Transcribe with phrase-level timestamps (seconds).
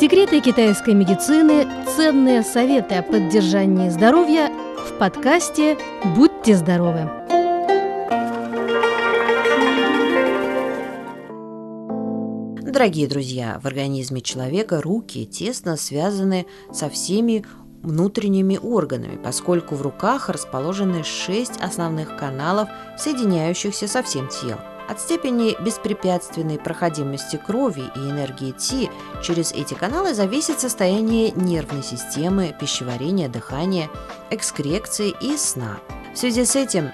[0.00, 4.50] Секреты китайской медицины, ценные советы о поддержании здоровья
[4.88, 5.76] в подкасте
[6.16, 7.00] «Будьте здоровы».
[12.62, 17.44] Дорогие друзья, в организме человека руки тесно связаны со всеми
[17.82, 24.60] внутренними органами, поскольку в руках расположены шесть основных каналов, соединяющихся со всем телом.
[24.90, 28.90] От степени беспрепятственной проходимости крови и энергии Ти
[29.22, 33.88] через эти каналы зависит состояние нервной системы, пищеварения, дыхания,
[34.30, 35.78] экскрекции и сна.
[36.12, 36.90] В связи с этим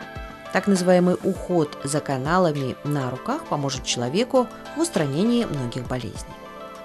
[0.52, 6.34] так называемый уход за каналами на руках поможет человеку в устранении многих болезней.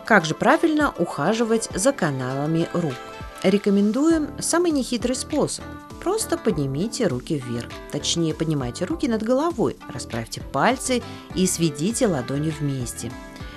[0.05, 3.11] Как же правильно ухаживать за каналами рук?
[3.44, 5.66] Рекомендуем самый нехитрый способ.
[5.99, 7.70] Просто поднимите руки вверх.
[7.91, 11.02] Точнее, поднимайте руки над головой, расправьте пальцы
[11.34, 13.12] и сведите ладони вместе.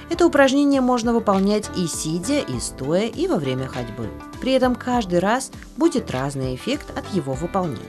[0.08, 4.08] Это упражнение можно выполнять и сидя, и стоя, и во время ходьбы.
[4.40, 7.80] При этом каждый раз будет разный эффект от его выполнения.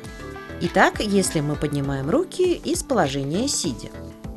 [0.61, 3.89] Итак, если мы поднимаем руки из положения сидя,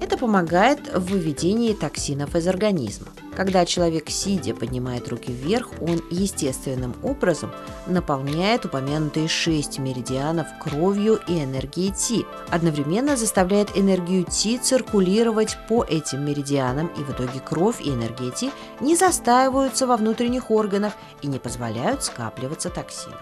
[0.09, 3.09] это помогает в выведении токсинов из организма.
[3.37, 7.53] Когда человек сидя поднимает руки вверх, он естественным образом
[7.87, 16.25] наполняет упомянутые шесть меридианов кровью и энергией Ти, одновременно заставляет энергию Ти циркулировать по этим
[16.25, 21.39] меридианам, и в итоге кровь и энергия Ти не застаиваются во внутренних органах и не
[21.39, 23.21] позволяют скапливаться токсинам.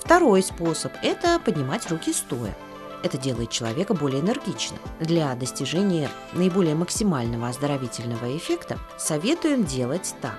[0.00, 2.56] Второй способ– это поднимать руки стоя.
[3.02, 4.80] Это делает человека более энергичным.
[5.00, 10.38] Для достижения наиболее максимального оздоровительного эффекта советуем делать так.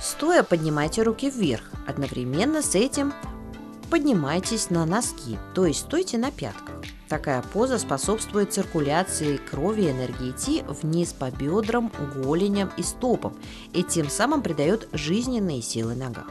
[0.00, 3.12] Стоя поднимайте руки вверх, одновременно с этим
[3.90, 6.74] поднимайтесь на носки, то есть стойте на пятках.
[7.08, 13.36] Такая поза способствует циркуляции крови и энергии вниз по бедрам, голеням и стопам
[13.72, 16.26] и тем самым придает жизненные силы ногам.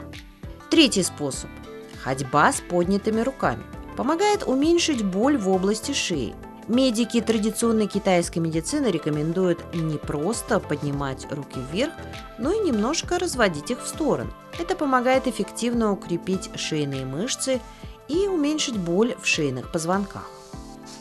[0.70, 1.48] Третий способ–
[2.02, 3.62] ходьба с поднятыми руками.
[3.96, 6.34] Помогает уменьшить боль в области шеи.
[6.66, 11.92] Медики традиционной китайской медицины рекомендуют не просто поднимать руки вверх,
[12.38, 14.32] но и немножко разводить их в сторону.
[14.58, 17.60] Это помогает эффективно укрепить шейные мышцы
[18.08, 20.30] и уменьшить боль в шейных позвонках.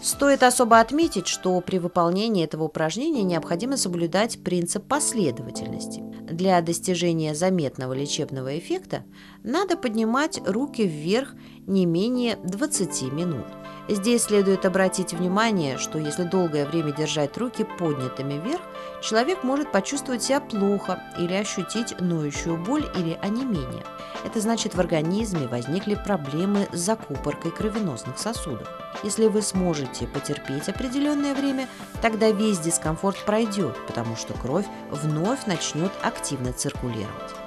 [0.03, 6.01] Стоит особо отметить, что при выполнении этого упражнения необходимо соблюдать принцип последовательности.
[6.29, 9.05] Для достижения заметного лечебного эффекта
[9.43, 11.35] надо поднимать руки вверх
[11.67, 13.45] не менее 20 минут.
[13.89, 18.61] Здесь следует обратить внимание, что если долгое время держать руки поднятыми вверх,
[19.01, 23.83] человек может почувствовать себя плохо или ощутить ноющую боль или онемение.
[24.23, 28.69] Это значит, в организме возникли проблемы с закупоркой кровеносных сосудов.
[29.03, 31.67] Если вы сможете потерпеть определенное время,
[32.01, 37.42] тогда весь дискомфорт пройдет, потому что кровь вновь начнет активно циркулировать.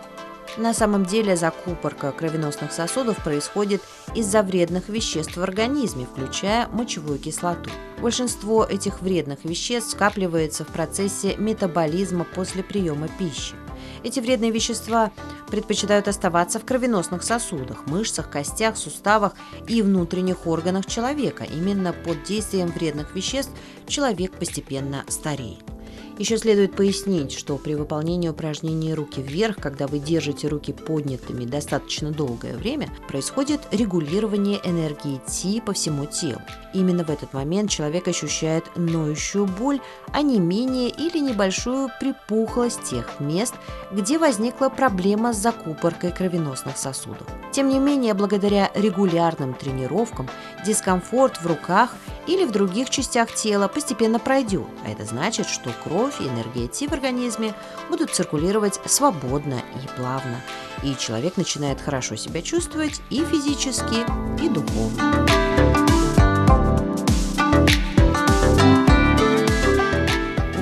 [0.57, 3.83] На самом деле закупорка кровеносных сосудов происходит
[4.15, 7.71] из-за вредных веществ в организме, включая мочевую кислоту.
[8.01, 13.55] Большинство этих вредных веществ скапливается в процессе метаболизма после приема пищи.
[14.03, 15.13] Эти вредные вещества
[15.49, 19.35] предпочитают оставаться в кровеносных сосудах, мышцах, костях, суставах
[19.69, 21.45] и внутренних органах человека.
[21.45, 23.53] Именно под действием вредных веществ
[23.87, 25.76] человек постепенно стареет.
[26.19, 32.11] Еще следует пояснить, что при выполнении упражнений руки вверх, когда вы держите руки поднятыми достаточно
[32.11, 36.41] долгое время, происходит регулирование энергии Ти по всему телу.
[36.73, 39.81] Именно в этот момент человек ощущает ноющую боль,
[40.13, 43.55] а не менее или небольшую припухлость тех мест,
[43.93, 47.27] где возникла проблема с закупоркой кровеносных сосудов.
[47.53, 50.31] Тем не менее, благодаря регулярным тренировкам
[50.65, 51.95] дискомфорт в руках
[52.27, 56.89] или в других частях тела постепенно пройдет, а это значит, что кровь и энергия Ти
[56.89, 57.55] в организме
[57.89, 60.41] будут циркулировать свободно и плавно,
[60.83, 64.05] и человек начинает хорошо себя чувствовать и физически,
[64.43, 65.27] и духовно.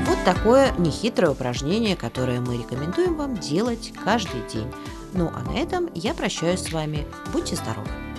[0.06, 4.70] Вот такое нехитрое упражнение, которое мы рекомендуем вам делать каждый день.
[5.12, 7.06] Ну а на этом я прощаюсь с вами.
[7.32, 8.13] Будьте здоровы!